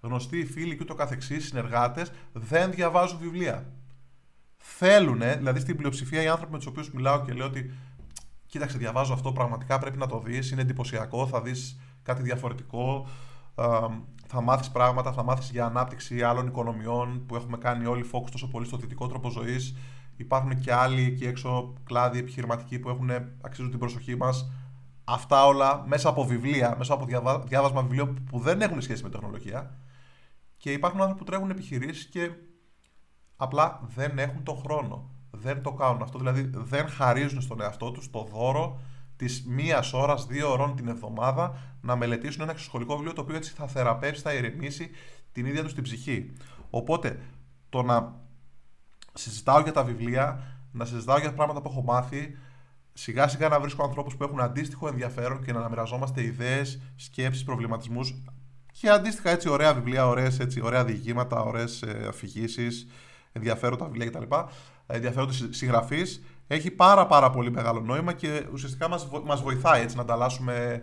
γνωστοί 0.00 0.44
φίλοι 0.44 0.76
και 0.76 0.82
ούτω 0.82 0.94
καθεξής, 0.94 1.46
συνεργάτες, 1.46 2.12
δεν 2.32 2.70
διαβάζουν 2.70 3.18
βιβλία. 3.18 3.72
Θέλουν, 4.56 5.18
δηλαδή 5.18 5.60
στην 5.60 5.76
πλειοψηφία 5.76 6.22
οι 6.22 6.28
άνθρωποι 6.28 6.52
με 6.52 6.58
τους 6.58 6.66
οποίους 6.66 6.90
μιλάω 6.90 7.24
και 7.24 7.32
λέω 7.32 7.46
ότι 7.46 7.70
κοίταξε, 8.52 8.78
διαβάζω 8.78 9.14
αυτό, 9.14 9.32
πραγματικά 9.32 9.78
πρέπει 9.78 9.98
να 9.98 10.06
το 10.06 10.18
δεις, 10.18 10.50
είναι 10.50 10.60
εντυπωσιακό, 10.60 11.26
θα 11.26 11.40
δεις 11.40 11.80
κάτι 12.02 12.22
διαφορετικό, 12.22 13.06
θα 14.26 14.40
μάθεις 14.42 14.70
πράγματα, 14.70 15.12
θα 15.12 15.22
μάθεις 15.22 15.50
για 15.50 15.64
ανάπτυξη 15.64 16.22
άλλων 16.22 16.46
οικονομιών 16.46 17.26
που 17.26 17.36
έχουμε 17.36 17.56
κάνει 17.56 17.86
όλοι 17.86 18.10
focus 18.12 18.30
τόσο 18.30 18.48
πολύ 18.48 18.66
στο 18.66 18.76
δυτικό 18.76 19.06
τρόπο 19.06 19.30
ζωής 19.30 19.74
Υπάρχουν 20.16 20.60
και 20.60 20.72
άλλοι 20.72 21.02
εκεί 21.02 21.24
έξω 21.24 21.72
κλάδοι 21.84 22.18
επιχειρηματικοί 22.18 22.78
που 22.78 22.88
έχουν, 22.88 23.10
αξίζουν 23.40 23.70
την 23.70 23.78
προσοχή 23.78 24.16
μας. 24.16 24.52
Αυτά 25.04 25.46
όλα 25.46 25.84
μέσα 25.86 26.08
από 26.08 26.24
βιβλία, 26.24 26.74
μέσα 26.78 26.94
από 26.94 27.06
διάβασμα 27.46 27.82
βιβλίων 27.82 28.24
που 28.30 28.38
δεν 28.38 28.60
έχουν 28.60 28.80
σχέση 28.80 29.02
με 29.02 29.08
τεχνολογία. 29.08 29.78
Και 30.56 30.72
υπάρχουν 30.72 31.00
άνθρωποι 31.00 31.24
που 31.24 31.30
τρέχουν 31.30 31.50
επιχειρήσεις 31.50 32.06
και 32.06 32.30
απλά 33.36 33.80
δεν 33.94 34.18
έχουν 34.18 34.42
τον 34.42 34.56
χρόνο. 34.56 35.10
Δεν 35.42 35.62
το 35.62 35.72
κάνουν 35.72 36.02
αυτό. 36.02 36.18
Δηλαδή 36.18 36.50
δεν 36.54 36.88
χαρίζουν 36.88 37.40
στον 37.40 37.60
εαυτό 37.60 37.90
τους 37.90 38.10
το 38.10 38.28
δώρο 38.32 38.80
της 39.16 39.44
μίας 39.46 39.92
ώρας, 39.92 40.26
δύο 40.26 40.52
ώρων 40.52 40.76
την 40.76 40.88
εβδομάδα 40.88 41.58
να 41.80 41.96
μελετήσουν 41.96 42.42
ένα 42.42 42.50
εξωσχολικό 42.50 42.94
βιβλίο 42.94 43.12
το 43.12 43.20
οποίο 43.20 43.36
έτσι 43.36 43.52
θα 43.56 43.66
θεραπεύσει, 43.66 44.22
θα 44.22 44.32
ηρεμήσει 44.32 44.90
την 45.32 45.46
ίδια 45.46 45.62
τους 45.62 45.74
την 45.74 45.82
ψυχή. 45.82 46.32
Οπότε 46.70 47.18
το 47.68 47.82
να 47.82 48.14
συζητάω 49.12 49.60
για 49.60 49.72
τα 49.72 49.84
βιβλία, 49.84 50.42
να 50.72 50.84
συζητάω 50.84 51.18
για 51.18 51.32
πράγματα 51.32 51.60
που 51.60 51.68
έχω 51.70 51.82
μάθει, 51.82 52.38
σιγά 52.92 53.28
σιγά 53.28 53.48
να 53.48 53.60
βρίσκω 53.60 53.84
ανθρώπους 53.84 54.16
που 54.16 54.24
έχουν 54.24 54.40
αντίστοιχο 54.40 54.88
ενδιαφέρον 54.88 55.44
και 55.44 55.52
να 55.52 55.58
αναμοιραζόμαστε 55.58 56.22
ιδέες, 56.22 56.80
σκέψεις, 56.96 57.44
προβληματισμούς 57.44 58.22
και 58.72 58.88
αντίστοιχα 58.88 59.30
έτσι 59.30 59.48
ωραία 59.48 59.74
βιβλία, 59.74 60.06
ωραίες, 60.06 60.38
έτσι, 60.38 60.60
ωραία 60.60 60.84
διηγήματα, 60.84 61.42
ωραίες 61.42 61.84
αφηγήσεις, 62.08 62.86
ενδιαφέροντα 63.32 63.84
βιβλία 63.84 64.06
κτλ. 64.06 64.34
Ενδιαφέροντα 64.86 65.32
συγγραφείς. 65.50 66.22
Έχει 66.46 66.70
πάρα 66.70 67.06
πάρα 67.06 67.30
πολύ 67.30 67.50
μεγάλο 67.50 67.80
νόημα 67.80 68.12
και 68.12 68.46
ουσιαστικά 68.52 68.88
μας, 68.88 69.08
μας 69.24 69.42
βοηθάει 69.42 69.82
έτσι 69.82 69.96
να 69.96 70.02
ανταλλάσσουμε 70.02 70.82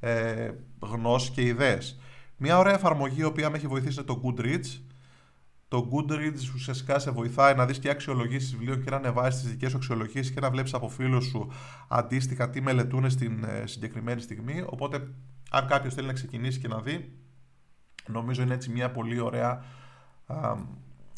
ε, 0.00 0.50
γνώση 0.80 1.30
και 1.30 1.42
ιδέες. 1.42 2.00
Μια 2.36 2.58
ωραία 2.58 2.74
εφαρμογή 2.74 3.20
η 3.20 3.24
οποία 3.24 3.50
με 3.50 3.56
έχει 3.56 3.66
βοηθήσει 3.66 3.98
είναι 3.98 4.06
το 4.06 4.20
Goodreads. 4.24 4.80
Το 5.68 5.88
Goodreads 5.92 6.54
ουσιαστικά 6.54 6.98
σε 6.98 7.10
βοηθάει 7.10 7.54
να 7.54 7.66
δεις 7.66 7.78
και 7.78 7.90
αξιολογήσεις 7.90 8.56
βιβλίων 8.56 8.84
και 8.84 8.90
να 8.90 8.96
ανεβάσεις 8.96 9.40
τις 9.40 9.50
δικές 9.50 9.70
σου 9.70 9.76
αξιολογήσεις 9.76 10.32
και 10.32 10.40
να 10.40 10.50
βλέπεις 10.50 10.74
από 10.74 10.88
φίλους 10.88 11.24
σου 11.24 11.52
αντίστοιχα 11.88 12.50
τι 12.50 12.60
μελετούν 12.60 13.10
στην 13.10 13.44
ε, 13.44 13.66
συγκεκριμένη 13.66 14.20
στιγμή. 14.20 14.64
Οπότε 14.66 15.08
αν 15.50 15.66
κάποιος 15.66 15.94
θέλει 15.94 16.06
να 16.06 16.12
ξεκινήσει 16.12 16.58
και 16.58 16.68
να 16.68 16.80
δει, 16.80 17.12
νομίζω 18.06 18.42
είναι 18.42 18.54
έτσι 18.54 18.70
μια 18.70 18.90
πολύ 18.90 19.20
ωραία 19.20 19.64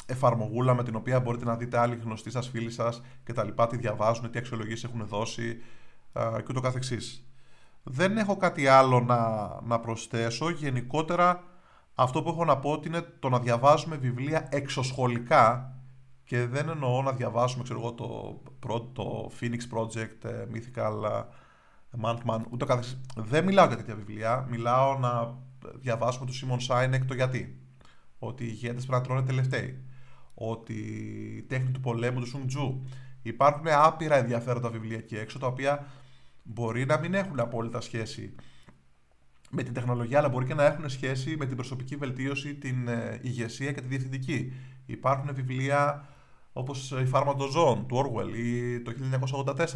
εφαρμογούλα 0.09 0.75
με 0.75 0.85
την 0.85 0.95
οποία 0.95 1.21
μπορείτε 1.21 1.45
να 1.45 1.57
δείτε 1.57 1.79
άλλοι 1.79 1.97
γνωστοί 1.97 2.31
σας, 2.31 2.49
φίλοι 2.49 2.71
σας 2.71 3.03
και 3.25 3.33
τα 3.33 3.45
λοιπά, 3.45 3.67
τι 3.67 3.77
διαβάζουν, 3.77 4.31
τι 4.31 4.39
αξιολογήσεις 4.39 4.85
έχουν 4.85 5.07
δώσει 5.07 5.63
και 6.13 6.47
ούτω 6.51 6.61
καθεξής. 6.61 7.29
Δεν 7.83 8.19
έχω 8.19 8.37
κάτι 8.37 8.67
άλλο 8.67 9.01
να, 9.01 9.49
να 9.63 9.81
προσθέσω. 9.81 10.51
Γενικότερα 10.51 11.45
αυτό 11.95 12.23
που 12.23 12.29
έχω 12.29 12.45
να 12.45 12.59
πω 12.59 12.83
είναι 12.87 13.01
το 13.19 13.29
να 13.29 13.39
διαβάζουμε 13.39 13.97
βιβλία 13.97 14.49
εξωσχολικά 14.51 15.73
και 16.25 16.47
δεν 16.47 16.69
εννοώ 16.69 17.03
να 17.03 17.13
διαβάσουμε 17.13 17.63
ξέρω 17.63 17.81
εγώ, 17.81 17.93
το, 17.93 18.41
το 18.93 19.31
Phoenix 19.41 19.79
Project, 19.79 20.25
ε, 20.25 20.47
Mythical 20.53 21.11
ε, 21.11 21.99
Monthman, 22.03 22.41
ούτε 22.51 22.65
καθεξής. 22.65 23.01
Δεν 23.17 23.45
μιλάω 23.45 23.67
για 23.67 23.77
τέτοια 23.77 23.95
βιβλία. 23.95 24.47
Μιλάω 24.51 24.99
να 24.99 25.35
διαβάσουμε 25.75 26.27
το 26.27 26.33
Simon 26.43 26.67
Sinek 26.69 27.01
το 27.07 27.15
γιατί. 27.15 27.61
Ότι 28.19 28.45
οι 28.45 28.49
ηγέτες 28.51 28.87
πρέπει 28.87 29.03
να 29.03 29.09
τρώνε 29.09 29.27
τελευταίοι 29.27 29.88
ότι 30.39 30.73
η 31.37 31.43
τέχνη 31.43 31.71
του 31.71 31.81
πολέμου 31.81 32.21
του 32.21 32.27
Σουντζού. 32.27 32.83
Υπάρχουν 33.23 33.67
άπειρα 33.69 34.17
ενδιαφέροντα 34.17 34.71
βιβλία 34.71 34.97
εκεί 34.97 35.17
έξω, 35.17 35.39
τα 35.39 35.47
οποία 35.47 35.87
μπορεί 36.43 36.87
να 36.87 36.99
μην 36.99 37.15
έχουν 37.15 37.41
απόλυτα 37.41 37.81
σχέση 37.81 38.35
με 39.51 39.63
την 39.63 39.75
τεχνολογία, 39.75 40.19
αλλά 40.19 40.29
μπορεί 40.29 40.47
και 40.47 40.55
να 40.55 40.65
έχουν 40.65 40.89
σχέση 40.89 41.37
με 41.39 41.47
την 41.47 41.57
προσωπική 41.57 41.97
βελτίωση, 41.97 42.55
την 42.55 42.89
ε, 42.89 43.19
ηγεσία 43.23 43.73
και 43.73 43.81
τη 43.81 43.87
διευθυντική. 43.87 44.53
Υπάρχουν 44.87 45.35
βιβλία 45.35 46.09
όπως 46.53 46.91
η 46.91 47.07
Φάρμα 47.07 47.35
των 47.35 47.51
Ζώων 47.51 47.87
του 47.87 47.97
Orwell 47.97 48.37
ή 48.37 48.81
το 48.81 48.93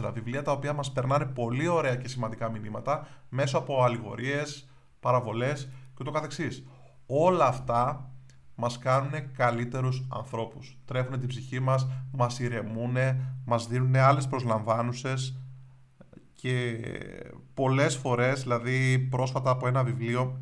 1984, 0.06 0.12
βιβλία 0.14 0.42
τα 0.42 0.52
οποία 0.52 0.72
μας 0.72 0.92
περνάνε 0.92 1.24
πολύ 1.24 1.68
ωραία 1.68 1.96
και 1.96 2.08
σημαντικά 2.08 2.50
μηνύματα 2.50 3.08
μέσω 3.28 3.58
από 3.58 3.82
αλληγορίες, 3.82 4.68
παραβολές 5.00 5.68
και 5.96 6.62
Όλα 7.06 7.46
αυτά 7.46 8.11
μας 8.62 8.78
κάνουν 8.78 9.32
καλύτερους 9.36 10.06
ανθρώπους. 10.08 10.78
Τρέφουν 10.84 11.18
την 11.18 11.28
ψυχή 11.28 11.60
μας, 11.60 11.88
μας 12.12 12.38
ηρεμούν, 12.38 12.96
μας 13.44 13.66
δίνουν 13.66 13.96
άλλες 13.96 14.26
προσλαμβάνουσες 14.26 15.38
και 16.34 16.78
πολλές 17.54 17.96
φορές, 17.96 18.42
δηλαδή 18.42 18.98
πρόσφατα 18.98 19.50
από 19.50 19.66
ένα 19.66 19.84
βιβλίο 19.84 20.40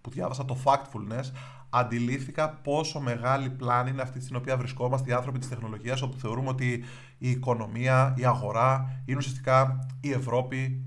που 0.00 0.10
διάβασα 0.10 0.44
το 0.44 0.56
Factfulness, 0.64 1.30
αντιλήφθηκα 1.70 2.50
πόσο 2.50 3.00
μεγάλη 3.00 3.50
πλάνη 3.50 3.90
είναι 3.90 4.02
αυτή 4.02 4.20
στην 4.20 4.36
οποία 4.36 4.56
βρισκόμαστε 4.56 5.10
οι 5.10 5.12
άνθρωποι 5.12 5.38
της 5.38 5.48
τεχνολογίας, 5.48 6.02
όπου 6.02 6.18
θεωρούμε 6.18 6.48
ότι 6.48 6.84
η 7.18 7.30
οικονομία, 7.30 8.14
η 8.16 8.24
αγορά 8.24 9.02
είναι 9.04 9.18
ουσιαστικά 9.18 9.86
η 10.00 10.10
Ευρώπη 10.10 10.84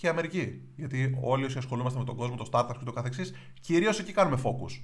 και 0.00 0.06
η 0.06 0.08
Αμερική. 0.08 0.62
Γιατί 0.76 1.18
όλοι 1.20 1.44
όσοι 1.44 1.58
ασχολούμαστε 1.58 1.98
με 1.98 2.04
τον 2.04 2.16
κόσμο, 2.16 2.36
το 2.36 2.48
startup 2.52 2.74
και 2.78 2.84
το 2.84 2.92
καθεξής, 2.92 3.32
κυρίως 3.60 3.98
εκεί 3.98 4.12
κάνουμε 4.12 4.40
focus. 4.44 4.80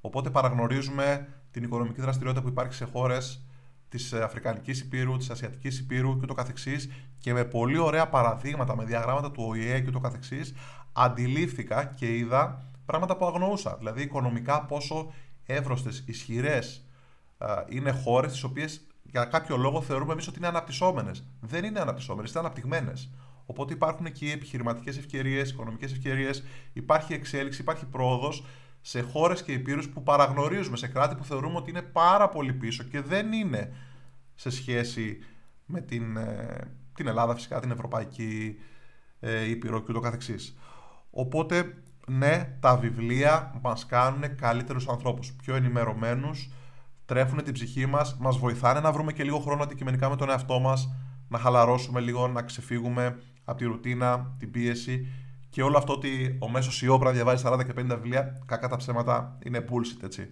Οπότε 0.00 0.30
παραγνωρίζουμε 0.30 1.28
την 1.50 1.62
οικονομική 1.62 2.00
δραστηριότητα 2.00 2.42
που 2.42 2.48
υπάρχει 2.48 2.74
σε 2.74 2.84
χώρες 2.84 3.46
της 3.88 4.12
Αφρικανικής 4.12 4.80
Υπήρου, 4.80 5.16
της 5.16 5.30
Ασιατικής 5.30 5.78
Υπήρου 5.78 6.20
και 6.20 6.26
το 6.26 6.34
καθεξής 6.34 6.90
και 7.18 7.32
με 7.32 7.44
πολύ 7.44 7.78
ωραία 7.78 8.08
παραδείγματα, 8.08 8.76
με 8.76 8.84
διαγράμματα 8.84 9.30
του 9.30 9.44
ΟΗΕ 9.48 9.80
και 9.80 9.90
το 9.90 10.00
καθεξής 10.00 10.54
αντιλήφθηκα 10.92 11.84
και 11.84 12.16
είδα 12.16 12.64
πράγματα 12.86 13.16
που 13.16 13.26
αγνοούσα. 13.26 13.76
Δηλαδή 13.78 14.02
οικονομικά 14.02 14.64
πόσο 14.64 15.12
εύρωστες, 15.46 16.04
ισχυρές 16.06 16.86
είναι 17.68 17.90
χώρες 17.90 18.32
τις 18.32 18.42
οποίες 18.42 18.86
για 19.02 19.24
κάποιο 19.24 19.56
λόγο 19.56 19.82
θεωρούμε 19.82 20.12
εμείς 20.12 20.28
ότι 20.28 20.38
είναι 20.38 20.46
αναπτυσσόμενες. 20.46 21.24
Δεν 21.40 21.64
είναι 21.64 21.80
αναπτυσσόμενες, 21.80 22.30
είναι 22.30 22.40
αναπτυγμένες. 22.40 23.10
Οπότε 23.46 23.72
υπάρχουν 23.72 24.06
εκεί 24.06 24.30
επιχειρηματικές 24.30 24.98
ευκαιρίες, 24.98 25.50
οικονομικές 25.50 25.92
ευκαιρίες, 25.92 26.44
υπάρχει 26.72 27.12
εξέλιξη, 27.12 27.60
υπάρχει 27.60 27.86
πρόοδος 27.86 28.44
σε 28.80 29.00
χώρες 29.00 29.42
και 29.42 29.52
υπήρους 29.52 29.88
που 29.88 30.02
παραγνωρίζουμε, 30.02 30.76
σε 30.76 30.88
κράτη 30.88 31.14
που 31.14 31.24
θεωρούμε 31.24 31.56
ότι 31.56 31.70
είναι 31.70 31.82
πάρα 31.82 32.28
πολύ 32.28 32.52
πίσω 32.52 32.82
και 32.82 33.00
δεν 33.00 33.32
είναι 33.32 33.72
σε 34.34 34.50
σχέση 34.50 35.18
με 35.66 35.80
την, 35.80 36.16
ε, 36.16 36.58
την 36.94 37.06
Ελλάδα 37.06 37.34
φυσικά, 37.34 37.60
την 37.60 37.70
Ευρωπαϊκή 37.70 38.56
ε, 39.20 39.48
Ήπειρο 39.48 39.80
και 39.80 39.86
ούτω 39.88 40.00
καθεξής. 40.00 40.56
Οπότε, 41.10 41.74
ναι, 42.06 42.56
τα 42.60 42.76
βιβλία 42.76 43.60
μας 43.62 43.86
κάνουν 43.86 44.36
καλύτερους 44.36 44.88
ανθρώπους, 44.88 45.32
πιο 45.32 45.54
ενημερωμένους, 45.54 46.50
τρέφουν 47.04 47.44
την 47.44 47.52
ψυχή 47.52 47.86
μας, 47.86 48.16
μας 48.18 48.38
βοηθάνε 48.38 48.80
να 48.80 48.92
βρούμε 48.92 49.12
και 49.12 49.24
λίγο 49.24 49.38
χρόνο 49.38 49.62
αντικειμενικά 49.62 50.08
με 50.08 50.16
τον 50.16 50.30
εαυτό 50.30 50.58
μας, 50.58 50.94
να 51.28 51.38
χαλαρώσουμε 51.38 52.00
λίγο, 52.00 52.28
να 52.28 52.42
ξεφύγουμε 52.42 53.18
από 53.44 53.58
τη 53.58 53.64
ρουτίνα, 53.64 54.34
την 54.38 54.50
πίεση 54.50 55.08
και 55.54 55.62
όλο 55.62 55.78
αυτό 55.78 55.92
ότι 55.92 56.36
ο 56.40 56.48
μέσος 56.48 56.82
CEO 56.82 56.86
πρέπει 56.86 57.04
να 57.04 57.10
διαβάζει 57.10 57.44
40 57.46 57.64
και 57.66 57.72
50 57.76 57.84
βιβλία, 57.88 58.42
κακά 58.46 58.68
τα 58.68 58.76
ψέματα 58.76 59.38
είναι 59.44 59.64
bullshit, 59.68 60.02
έτσι. 60.02 60.30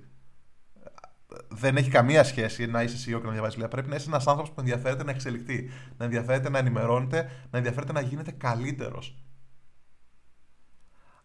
Δεν 1.49 1.77
έχει 1.77 1.91
καμία 1.91 2.25
σχέση 2.25 2.67
να 2.67 2.83
είσαι 2.83 2.97
CEO 2.97 3.19
και 3.21 3.27
να 3.27 3.33
διαβάζεις 3.33 3.55
βιβλία. 3.55 3.69
Πρέπει 3.69 3.89
να 3.89 3.95
είσαι 3.95 4.09
ένας 4.09 4.27
άνθρωπος 4.27 4.53
που 4.53 4.61
ενδιαφέρεται 4.61 5.05
να 5.05 5.11
εξελιχθεί, 5.11 5.71
να 5.97 6.05
ενδιαφέρεται 6.05 6.49
να 6.49 6.59
ενημερώνεται, 6.59 7.31
να 7.51 7.59
ενδιαφέρεται 7.59 7.93
να 7.93 8.01
γίνεται 8.01 8.31
καλύτερος. 8.31 9.25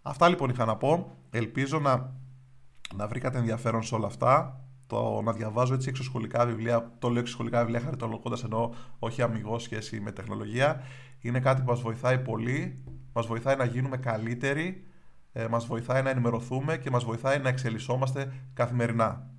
Αυτά 0.01 0.29
λοιπόν 0.29 0.49
είχα 0.49 0.65
να 0.65 0.77
πω. 0.77 1.17
Ελπίζω 1.29 1.79
να, 1.79 2.13
να 2.95 3.07
βρήκατε 3.07 3.37
ενδιαφέρον 3.37 3.83
σε 3.83 3.95
όλα 3.95 4.07
αυτά. 4.07 4.61
Το 4.87 5.21
να 5.21 5.31
διαβάζω 5.31 5.73
έτσι 5.73 5.89
εξωσχολικά 5.89 6.45
βιβλία, 6.45 6.91
το 6.99 7.09
λέω 7.09 7.19
εξωσχολικά 7.19 7.59
βιβλία 7.59 7.79
χαριτολογώντας 7.79 8.43
ενώ 8.43 8.73
όχι 8.99 9.21
αμυγό 9.21 9.59
σχέση 9.59 9.99
με 9.99 10.11
τεχνολογία, 10.11 10.81
είναι 11.21 11.39
κάτι 11.39 11.61
που 11.61 11.69
μας 11.69 11.81
βοηθάει 11.81 12.19
πολύ 12.19 12.83
μας 13.17 13.27
βοηθάει 13.27 13.55
να 13.55 13.65
γίνουμε 13.65 13.97
καλύτεροι, 13.97 14.87
ε, 15.31 15.47
μας 15.47 15.65
βοηθάει 15.65 16.01
να 16.01 16.09
ενημερωθούμε 16.09 16.77
και 16.77 16.89
μας 16.89 17.03
βοηθάει 17.03 17.39
να 17.39 17.49
εξελισσόμαστε 17.49 18.33
καθημερινά. 18.53 19.29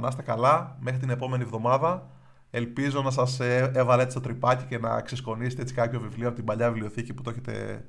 Να 0.00 0.08
είστε 0.08 0.22
καλά, 0.22 0.76
μέχρι 0.80 1.00
την 1.00 1.10
επόμενη 1.10 1.42
εβδομάδα. 1.42 2.10
Ελπίζω 2.50 3.02
να 3.02 3.10
σας 3.10 3.40
ε, 3.40 3.70
έβαλε 3.74 4.02
έτσι 4.02 4.14
το 4.14 4.22
τρυπάκι 4.22 4.64
και 4.64 4.78
να 4.78 5.00
ξεσκονίσετε 5.00 5.62
έτσι 5.62 5.74
κάποιο 5.74 6.00
βιβλίο 6.00 6.26
από 6.26 6.36
την 6.36 6.44
παλιά 6.44 6.70
βιβλιοθήκη 6.70 7.14
που 7.14 7.22
το 7.22 7.30
έχετε 7.30 7.70
ε, 7.70 7.84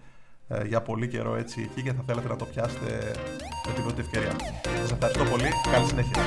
ε, 0.53 0.67
για 0.67 0.81
πολύ 0.81 1.07
καιρό 1.07 1.35
έτσι 1.35 1.61
εκεί 1.71 1.81
και 1.81 1.93
θα 1.93 2.03
θέλατε 2.05 2.27
να 2.27 2.35
το 2.35 2.45
πιάσετε 2.45 3.11
με 3.67 3.73
την 3.73 3.83
πρώτη 3.83 4.01
ευκαιρία. 4.01 4.35
Σας 4.81 4.91
ευχαριστώ 4.91 5.23
πολύ. 5.23 5.49
Καλή 5.71 5.87
συνέχεια. 5.87 6.21